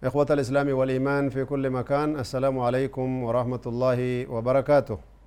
[0.00, 4.00] إخوة الإسلام والإيمان في كل مكان السلام عليكم ورحمة الله
[4.32, 5.17] وبركاته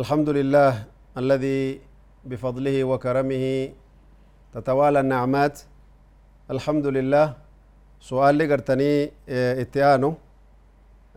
[0.00, 0.72] الحمد لله
[1.22, 1.62] الذي
[2.30, 3.44] بفضله وكرمه
[4.54, 5.56] تتوالى النعمات
[6.54, 7.26] الحمد لله
[8.10, 8.92] سؤال لقرتني
[9.28, 10.10] آه، اتيانو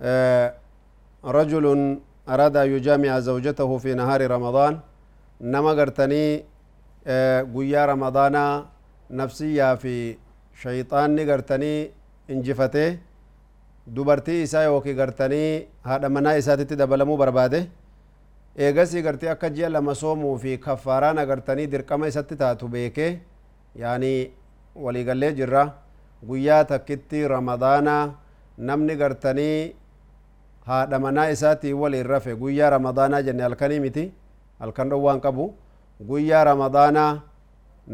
[0.10, 0.48] آه،
[1.40, 1.66] رجل
[2.34, 4.73] أراد أن يجامع زوجته في نهار رمضان
[5.54, 6.28] نما قرتني
[7.08, 8.36] آه، قويا رمضان
[9.22, 10.16] نفسية في
[10.64, 11.73] شيطان قرتني
[12.34, 12.88] انجفته
[13.96, 15.44] دبرتي إساء وكي قرتني
[15.90, 17.64] هذا منا إساتي تدبلمو برباده
[18.68, 23.11] eegasii gartee akka ji'a lama soomuu fi kaffaaraan agartanii dirqama isatti taatu beekee
[23.81, 24.17] yaanii
[24.88, 25.61] waliigallee jirra
[26.31, 27.94] guyyaa takkitti ramadaana
[28.69, 29.75] namni gartanii
[30.69, 34.03] haadha manaa isaatiin waliin rafe guyyaa ramadaanaa jenne halkanii miti
[34.66, 35.45] halkan dhowwaan qabu
[36.12, 37.08] guyyaa ramadaanaa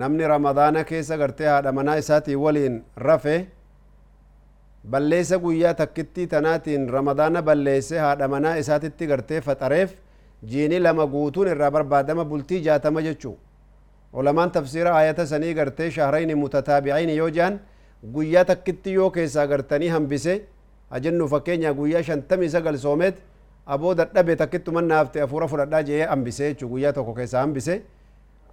[0.03, 3.35] namni ramadaana keessa gartee haadha manaa isaatiin waliin rafe
[4.95, 9.93] balleessa guyyaa takkitti tanaatiin ramadaana balleesse haadha manaa isaatitti gartee faxareef
[10.51, 13.33] جيني لما قوتون الرابر بعدما بلتي جاتما جتشو
[14.17, 17.53] علمان تفسير آية سني قرتي شهرين متتابعين يوجان
[18.15, 20.33] قويا تكتي يو كيسا قرتني هم بسي
[20.95, 23.15] أجن فكينيا قويا شنتمي سقل سومت
[23.73, 27.51] أبو دردبي تكتو من نافتي أفورا فردا جيه أم بسي چو قويا توكو كيسا أم
[27.55, 27.75] بسي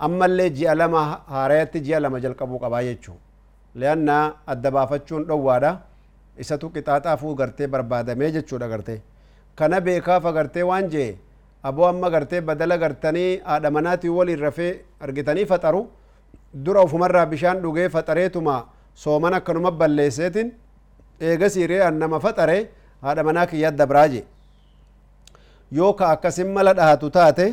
[0.06, 1.03] أما اللي جي ألما
[1.34, 3.15] هاريت جي ألما جل قبو قبايتشو
[3.81, 4.09] لأن
[4.53, 5.73] الدبافتشون روادا
[6.41, 8.97] إساتو كتاتا فو قرتي بربادا ميجتشو دا قرتي
[9.59, 11.09] كان بيكاف قرتي وانجي
[11.65, 15.83] aboo amma gartee badala gartanii haadha manaatii waliin rafee argitanii faxaru
[16.53, 18.55] dura ufumarraa bishaan dhugee faxareetuma
[19.03, 20.49] sooman akkanuma balleesseetin
[21.28, 22.56] eegasiiree an nama faxare
[23.03, 24.25] haadha manaa kiyyaat dabraa jee
[25.78, 27.47] yoo ka akkasin mala dhahatu taate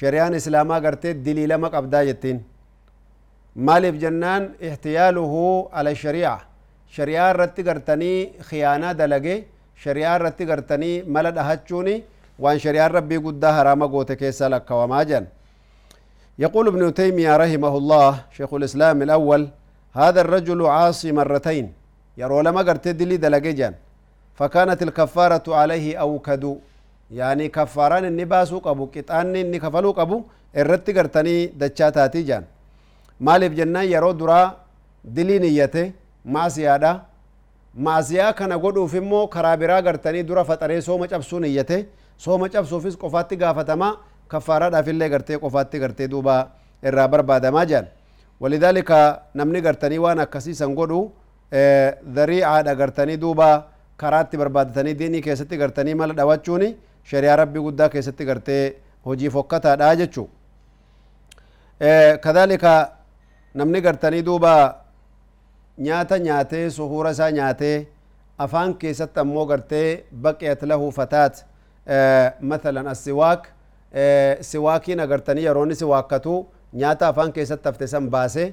[0.00, 2.38] shari'aan islaamaa gartee diliilama qabdaa jettiin
[3.56, 6.32] maaliif jennaan ihtiyaaluhu ala shari'a
[6.96, 8.16] shari'aa irratti gartanii
[8.48, 9.36] khiyaanaa dalage
[9.84, 11.96] shari'aa irratti gartanii mala dhahachuuni
[12.42, 15.24] وان شريعه ربي قد حرام غوت كيسا لك وما جن
[16.44, 19.42] يقول ابن تيمية رحمه الله شيخ الإسلام الأول
[20.02, 21.64] هذا الرجل عاصي مرتين
[22.20, 23.74] يرو لما قرت دلي دلقجان
[24.38, 26.52] فكانت الكفارة عليه أو كدو
[27.20, 30.16] يعني كفاران النباس قبو كتان النكفلو قبو
[30.60, 32.42] الرت قرتني دچاتاتي جان
[33.26, 34.42] مالف جنة يرو درا
[35.16, 35.84] دلي نيته
[36.34, 36.92] ما سيادة
[37.74, 41.86] maasiyaa kana godhuuf immoo karaa biraa gartanii dura faxaree sooma cabsuun iyyate
[42.16, 43.92] sooma cabsuufis qofaatti gaafatamaa
[44.28, 46.38] kaffaaraadhaaf illee gartee qofaatti gartee duuba
[46.90, 47.86] irraa barbaadamaa jiran
[48.40, 51.02] walidaalika namni gartanii waan akkasii san godhu
[52.18, 53.66] dhariicaadha gartanii duuba
[53.96, 58.74] karaatti barbaadatanii diinii keessatti gartanii mala dhawachuuni shari'aa rabbii guddaa keessatti gartee
[59.06, 60.28] hojiif hokkataadha jechuu
[62.20, 62.74] kadhalika
[63.54, 64.56] namni gartanii duuba
[65.80, 67.86] nyaata nyaatee suhuura isaa nyaatee
[68.44, 69.84] afaan keessatti ammoo gartee
[70.24, 71.44] baqeet lahu fataat
[72.50, 73.46] mathalan asiwaak
[74.48, 76.34] siwaakiin agartanii yeroonni siwaakkatu
[76.82, 78.44] nyaata afaan keessatti hafte san baase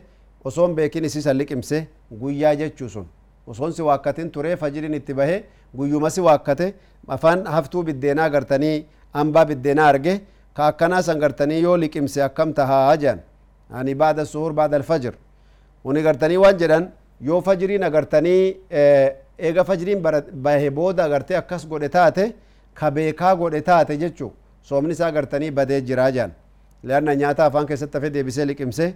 [0.52, 1.82] osoon beekin isii san liqimse
[2.22, 3.08] guyyaa jechuu sun
[3.54, 5.36] osoon siwaakkatiin turee fajiriin itti bahe
[5.80, 6.68] guyyuma siwaakkate
[7.16, 8.78] afaan haftuu biddeenaa agartanii
[9.18, 10.14] hambaa biddeenaa arge
[10.54, 13.20] ka akkanaa san gartanii yoo liqimse akkam tahaa jedhan
[13.82, 15.20] ani baada suhur baada alfajir
[15.84, 16.90] uni gartanii waan jedhan
[17.22, 18.60] yoo fajriin agartanii
[19.40, 20.02] eega fajriin
[20.42, 22.34] bahe booda agartee akkas godhe taate
[22.74, 26.32] ka beekaa godhe taate jechuu soomni isaa agartanii badee jiraa jaan
[26.84, 28.94] leanna nyaata afaan keessatti hafee deebisee liqimse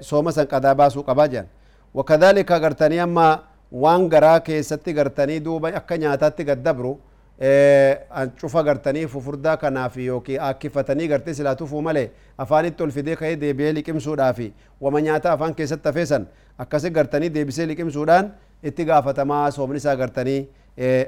[0.00, 1.46] sooma san qadaa baasuu qabaa jaan
[1.94, 3.28] wakadhalika agartanii amma
[3.72, 6.92] waan garaa keessatti gartanii duuba akka nyaataatti gaddabru
[7.40, 13.72] cufa gartanii fufurdaa kanaaf yookiin akkifatanii gartee silaa tufuu malee afaanitti ol fidee ka'ee deebi'ee
[13.74, 14.38] liqimsuudhaaf
[14.80, 16.26] wama nyaataa afaan keessatti tafeessan
[16.58, 18.30] akkasi gartanii deebisee liqimsuudhaan
[18.62, 20.48] itti gaafatamaa soomni isaa gartanii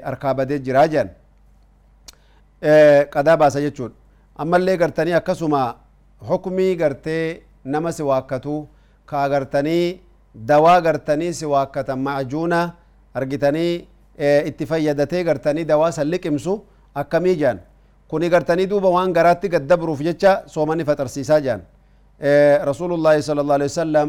[0.05, 1.09] harkaa badee jiraa jiran
[3.13, 3.93] qadaa baasa jechuudha.
[4.35, 5.77] Ammallee gartanii akkasuma
[6.29, 8.67] hukumii gartee nama si waakkatuu
[9.05, 10.01] kaa gartanii
[10.47, 12.69] dawaa gartanii si waakkatan macajuuna
[13.13, 13.87] argitanii
[14.19, 16.59] اتفايا داتي غرتاني دا لك امسو
[16.97, 17.59] اكامي جان
[18.07, 21.61] كوني غرتاني دوبا وان غراتي قد دبرو في جتشا سوماني فتر سيسا جان
[22.69, 24.07] رسول الله صلى الله عليه وسلم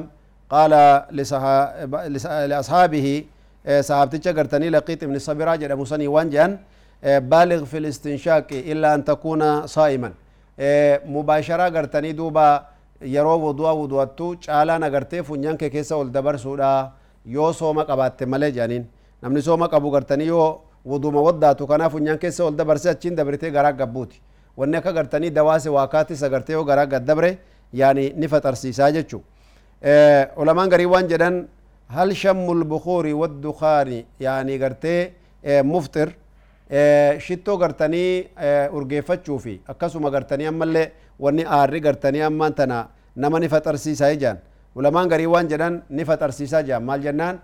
[0.54, 0.72] قال
[2.50, 3.06] لأصحابه
[3.88, 6.58] صحابتك غرتاني لقيت من الصبراء جدا موساني وان جان
[7.04, 10.10] بالغ في الاستنشاق إلا أن تكون صائما
[11.16, 12.48] مباشرة غرتاني دوبا
[13.02, 16.72] يرو ودوا ودواتو چالا نغرتي فنجان كيسا والدبر سودا
[17.26, 18.84] يو سوما قبات ملي جانين
[19.24, 23.72] namni sooma qabu gartanii yoo wuduma waddaatu kanaaf funyaan keessa ol dabarse achiin dabrite garaa
[23.72, 24.20] gabbuuti
[24.56, 27.38] wanni akka gartanii dawaase waakaatti sagarte yoo garaa gaddabre
[27.72, 29.22] yaani ni faxarsiisaa jechuu
[30.36, 31.46] ulamaan garii waan jedhan
[31.90, 35.10] هل شم البخور والدخان يعني قرتي
[35.44, 36.08] مفطر
[37.24, 38.26] shittoo gartanii
[38.76, 40.86] urgeeffachuu fi akkasuma gartanii ammallee
[41.20, 44.38] wanni aarri gartanii ammaan tana nama ni faxarsiisaa jaan
[44.76, 47.36] ulamaan garii waan jedhan ni faxarsiisaa jaan maal jennaan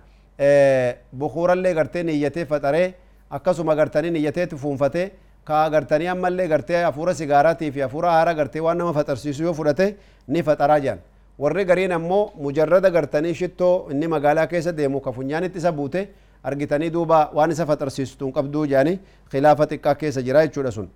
[1.12, 2.94] bukuurallee gartee niyyatee faxaree
[3.30, 5.10] akkasuma gartanii niyyateetti fuunfatee
[5.44, 9.96] kaa gartanii ammallee gartee hafuura sigaaraatii fi hafuura haara gartee waan nama faxarsiisu yoo fudhate
[10.28, 10.98] ni faxaraa jiran
[11.38, 16.08] warri gariin ammoo mujarrada gartanii shittoo inni magaalaa keessa deemu ka funyaanitti isa buute
[16.44, 18.98] argitanii duuba waan isa faxarsiistuun qabduu jaanii
[19.30, 20.90] khilaafa xiqqaa keessa jira jechuudha sun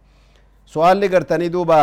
[0.66, 1.80] su'aalli gartanii duuba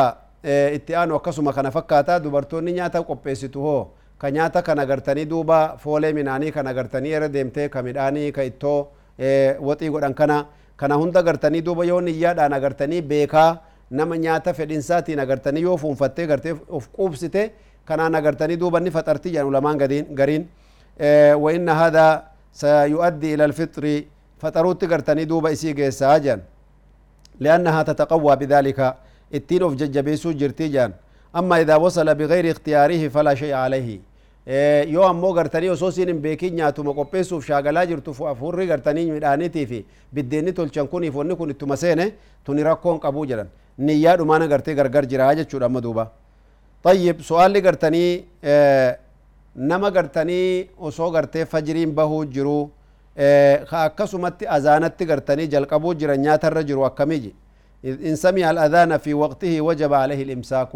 [0.73, 3.81] itti aanu akkasuma kana fakkaataa dubartoonni nyaata qopheessitu hoo
[4.21, 8.87] ka nyaata duba agartanii minani foolee minaanii kan agartanii irra deemtee ka midhaanii ka ittoo
[9.59, 10.45] waxii godhan kana
[10.77, 13.59] kana hunda agartanii duuba yoo niyyaadhaan agartanii beekaa
[13.89, 17.51] nama nyaata fedhinsaatiin agartanii yoo fuunfattee gartee of quubsite
[17.85, 20.47] kanaan agartanii duba ni faxartii garin ulamaan gariin
[21.33, 23.53] وإن هذا سيؤدي إلى
[24.41, 26.41] fataruti gartani duba دوبا إسي جيسا جان
[27.39, 28.95] لأنها تتقوى بذلك
[29.33, 30.93] التين أوف ججبيسو جرتي جان
[31.35, 33.99] أما إذا وصل بغير اختياره فلا شيء عليه
[34.87, 39.85] yoo ammoo gartanii osoo siin hin beekin nyaatuma qopheessuuf shaagalaa jirtu hafuurri gartanii midhaaniitii fi
[40.13, 42.11] biddeenni tolchan kuniif wanni kun ittuma seene
[42.43, 46.11] tuni rakkoon qabuu jedhan niyyaa dhumaan agartee gargar jira jechuudha amma duuba.
[46.83, 48.97] طيب سؤال قرتني اه
[49.55, 52.69] نما قرتني وسو قرتي فجرين بهو جرو
[53.17, 57.35] اه خاكسمت أذانت قرتني جلقبو جرنيات الرجل وكميجي
[57.85, 60.71] إن سمع الأذان في وقته وجب عليه الإمساك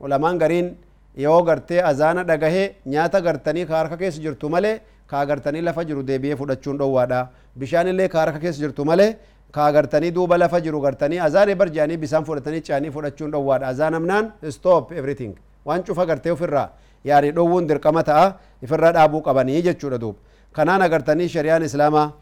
[0.00, 0.76] ولمان قرين
[1.20, 6.02] yoo gartee azaana dhagahee nyaata gartanii ka harka keessa jirtu malee ka gartanii lafa jiru
[6.06, 7.20] deebi'ee fudhachuun dhoowwaadha
[7.60, 9.16] bishaan illee ka harka keessa jirtu malee
[9.52, 13.94] ka gartanii duuba lafa jiru gartanii azaana bar jedhanii bisaan fudhatanii caanii fudhachuun dhoowwaadha azaan
[13.94, 15.34] amnaan stop everything
[15.64, 16.68] waan cufa gartee ofirraa
[17.04, 20.18] yaarii dhowwuun dirqama ta'a ifirra dhaabuu qabanii jechuudha duuba
[20.52, 22.12] kanaan agartanii shari'aan islaamaa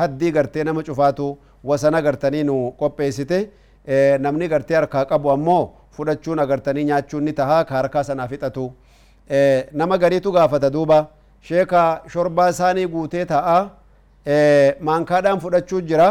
[0.00, 3.38] haddii gartee nama cufaatu wasana gartanii nu qopheessite
[4.26, 5.64] namni gartee harkaa qabu ammoo
[5.96, 8.66] fudhachuun agartanii nyaachuun ni tahaa ka harkaa sanaaf fixatu
[9.72, 10.98] nama gariitu gaafata duuba
[11.50, 11.82] sheeka
[12.14, 13.58] shorbaa isaanii guutee ta'a
[14.90, 16.08] maankaadhaan fudhachuu jira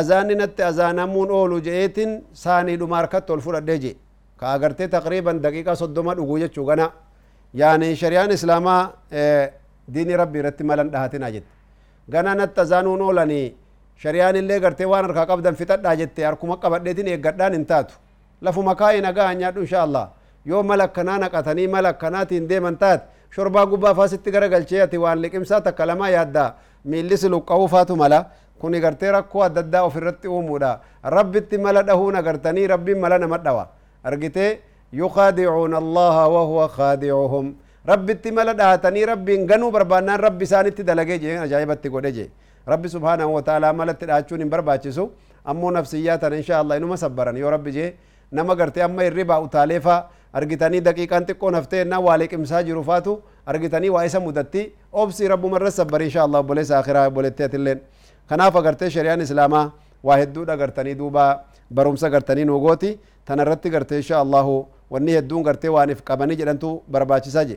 [0.00, 2.14] azaanni natti azaanamuun oolu je'eetiin
[2.44, 3.94] saaniidhuma harkatti ol fudhadhee je
[4.42, 6.88] ka agartee taqriiban daqiiqaa soddoma dhuguu jechuu gana
[7.62, 8.80] yaani shari'aan islaamaa
[9.94, 11.52] diinii rabbii irratti malan dhahatina jette
[12.16, 13.44] gana natti azaanuun oolanii
[14.04, 18.00] shari'aan illee gartee waan harkaa qabdan fixadhaa jette harkuma qabadheetiin eeggadhaan hin taatu
[18.42, 20.08] lafuma kaa'ina gaha nyaadhu inshaallah
[20.44, 23.04] yoo mal akkanaa naqatanii mal akkanaatiin deeman taate
[23.36, 26.54] shorbaa gubbaa faasitti gara galchee ati waan liqimsaa takka lama yaadda
[26.84, 28.24] miillis luqqa'uu faatu mala
[28.60, 30.78] kun gartee rakkoo adda addaa ofirratti uumuudha
[31.16, 33.66] rabbitti mala dhahuun agartanii rabbiin mala nama dhawa
[34.04, 34.60] argitee
[34.92, 37.54] yuqaadicuuna allaha wahuwa kaadicuhum
[37.90, 42.30] rabbitti mala dhahatanii rabbiin ganuu barbaannaan rabbi isaanitti dalagee jee ajaa'ibatti godhe jee
[42.72, 45.10] rabbi subhaanahu wataalaa malatti dhahachuun hin barbaachisu
[45.52, 47.90] ammoo nafsiyyaa tana insha allah inuma sabbaran yoo rabbi jee
[48.34, 49.98] nama gartee amma hirribaa utaalee faa
[50.38, 53.12] argitanii daqiiqaan xiqqoo naftee ennaa waa liqimsaa jiru faatu
[53.52, 54.64] argitanii waa isa mudatti
[55.02, 57.78] obsii rabbuma irra sabbari insha allah obboleessa akhiraa obboleetti atilleen
[58.30, 59.66] kanaaf agartee shari'aan islaamaa
[60.08, 61.26] waa hedduu dhagartanii duuba
[61.78, 62.90] barumsa gartanii nuugooti
[63.28, 64.56] tana irratti gartee insha allahu
[64.94, 67.56] wanni hedduun gartee waanif qabanii jedhantu barbaachisaa je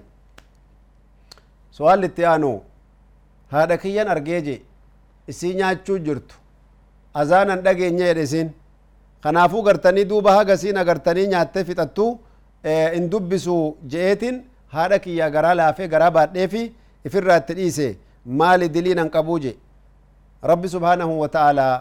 [1.80, 2.54] su'aal itti aanu
[3.56, 4.56] haadha kiyyan argee je
[5.34, 6.38] isii nyaachuu jirtu
[7.24, 8.54] azaanan dhageenye jedhe isiin
[9.24, 12.08] kanaafuu gartanii duuba hagasiin agartanii nyaattee fixattu
[12.98, 13.56] in dubbisu
[13.94, 14.38] je'eetin
[14.76, 16.62] haadha kiyya garaa laafee garaa baadhee fi
[17.10, 17.88] ifirraa itti dhiise
[18.42, 19.58] maali diliin an qabuu je
[20.52, 21.76] rabbi subhaanahu wa ta'aalaa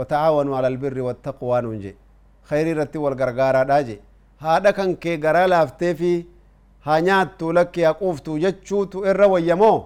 [0.00, 1.94] wa ta'aawanuu alal birri wattaqwaa nuun je
[2.50, 3.96] khayrii irratti wal gargaaraadhaa je
[4.46, 6.14] haadha kan kee garaa laaftee fi
[6.88, 9.76] haa nyaattu lakki haa quuftu jechuutu irra wayyamoo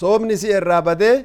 [0.00, 1.16] soomni si irraa badee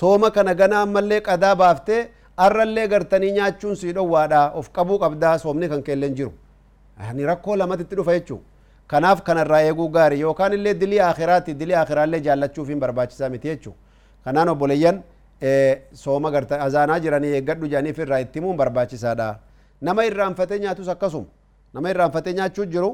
[0.00, 2.02] sooma kana gana ammallee qadaa baaftee
[2.46, 6.32] arrallee gartanii nyaachuun sii dhowwaadha of qabuu qabdaa soomni kan keelleen jiru
[7.10, 8.38] ani rakkoo lamatitti dhufa jechuu
[8.86, 13.74] kanaaf kanarraa eeguu gaarii yookaan illee dilii akhiraati dilii akhiraallee jaallachuuf hin barbaachisaa miti jechuu
[14.28, 15.02] kanaan obboleeyyan
[16.04, 19.28] sooma garta azaanaa jiranii eeggadhu jedhaniif irraa itti himuun barbaachisaadha
[19.90, 22.92] nama irraanfatee nyaatus akkasuma nama irraanfatee nyaachuu jiru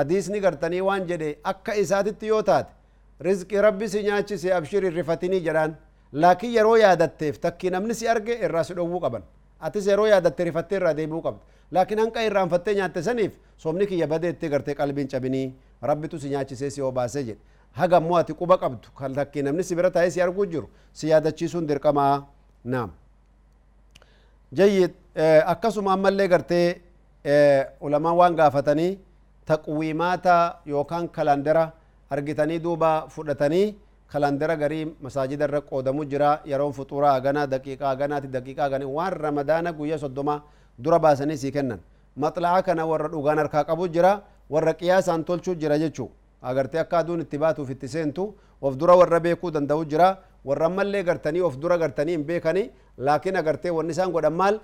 [0.00, 2.72] hadiisni gartanii waan jedhe akka isaatitti yoo taate
[3.28, 5.76] rizqii rabbi si nyaachise abshir irrifatinii jedhaan
[6.12, 9.22] laakiin yeroo yaadatteef takkii namni si arge irraa si dhowwuu qaban
[9.60, 14.48] atis yeroo yaadatte rifattee irraa deebuu qabda laakiin hanqa irraanfattee nyaatte saniif soomni kiyya badeettee
[14.50, 15.46] gartee qalbiin cabinii
[15.82, 19.90] rabbitu si nyaachisee si obaasee jedhe hagammoo ati quba qabdu kan takkii namni si bira
[19.90, 22.24] taa'ee si arguu jiru si yaadachiisuun dirqamaa
[22.64, 22.92] naam
[24.60, 24.94] jayyid
[25.46, 26.82] akkasuma ammallee gartee
[27.80, 28.92] ulamaan waan gaafatanii
[29.46, 30.36] taqwiimaata
[30.66, 31.68] yookaan kalandera
[32.10, 33.66] argitanii duuba fudhatanii
[34.10, 39.72] kalandara garii masaajida irra qoodamu jira yeroon fuxuura haganaa daqiiqaa haganaati daqiiqaa haganii waan ramadaana
[39.72, 40.42] guyya soddoma
[40.78, 41.80] dura baasanii sii kennan
[42.16, 46.10] maxla'aa kana warra dhugaan harkaa qabu jira warra qiyaasaan tolchuu jira jechuu
[46.42, 48.32] agartee akka aduun itti baatuuf itti seentu
[48.62, 50.08] of dura warra beekuu danda'u jira
[50.44, 52.70] warra ammallee gartanii of dura gartanii hin beekanii
[53.08, 54.60] laakiin agartee wanni isaan godhan maal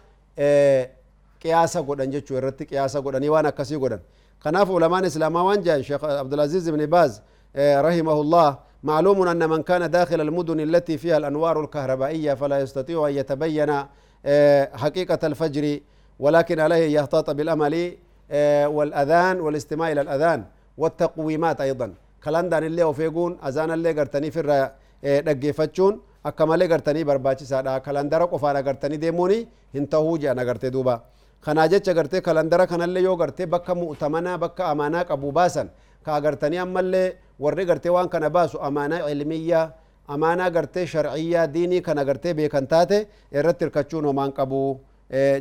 [1.43, 4.01] qiyaasa godhan jechuu irratti qiyaasa godhanii waan akkasii godhan
[4.43, 7.21] kanaaf ulamaan islaamaa waan jedhan sheekh abdulaziz ibni baaz
[7.87, 8.47] rahimahullah
[8.83, 13.71] معلوم أن من كان داخل المدن التي فيها الأنوار الكهربائية فلا يستطيع أن يتبين
[14.27, 15.81] آه، حقيقة الفجر
[16.19, 17.97] ولكن عليه يهتاط بالأمل
[18.31, 20.45] آه، والأذان والاستماع إلى الأذان
[20.79, 24.41] والتقويمات أيضا كلام دان اللي وفيقون أذان اللي قرتني في
[25.03, 28.31] الرأي فتشون أكما اللي قرتني برباتي سادا كلام دارك
[28.67, 29.41] قرتني ديموني
[29.75, 30.95] هنتهو جاء نقرتي دوبا
[31.43, 35.69] خناجتش قرتي كلام دارك اللي يو قرتي بك مؤتمنا بك أمانا قبوباسا
[36.07, 37.05] كأقرتني أما اللي
[37.43, 39.71] warri gartee waan kana baasu amaanaa ilmiyyaa
[40.15, 42.99] amaanaa gartee sharciyyaa diinii kana gartee beekan taate
[43.33, 44.59] irratti hirkachuun homaan qabu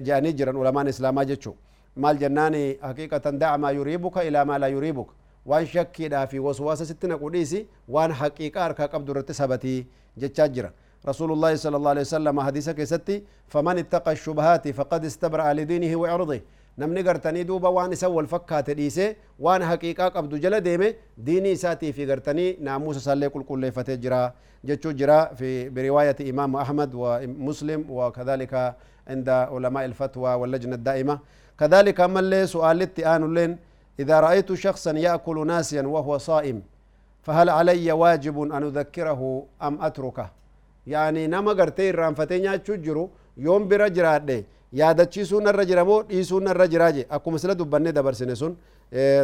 [0.08, 1.54] jedhanii jiran ulamaan islaamaa jechuu
[1.96, 5.14] maal jennaan haqiiqatan da'a maa yuriibuka ilaa maa laa yuriibuka
[5.52, 7.62] waan shakkiidhaa fi waswaasa sitti naqu dhiisi
[7.98, 9.78] waan haqiiqaa harkaa qabdu irratti sabatii
[10.26, 10.72] jechaa jira
[11.12, 13.16] رسول الله صلى الله عليه وسلم حديثك ستي
[13.54, 16.38] فمن اتقى الشبهات فقد استبرأ لدينه وعرضه
[16.78, 21.92] namni gartanii duuba waan isan wal fakkaate dhiise waan haqiiqaa qabdu jala deeme diinii isaatii
[21.94, 24.20] fi gartanii naamusa isaallee qulqulleeffatee jira
[24.64, 28.76] jechuu jira fi biriwaayati imaamu ahmad wa muslim wa kadhalika
[29.14, 31.20] inda ulamaa ilfatwa wallajna daa'ima
[31.56, 33.58] kadhalika ammallee su'aalitti aanulleen
[34.00, 36.62] إذا رأيت شخصا يأكل ناسيا وهو صائم
[37.24, 39.22] فهل علي واجب أن أذكره
[39.62, 40.30] أم أتركه
[40.88, 42.62] يعني نما قرتين رانفتين يا
[43.38, 44.46] يوم برجرات
[44.80, 48.54] yaadachiisuun narra jira moo dhiisuun narra jiraa je akkuma sila dubbannee dabarsine sun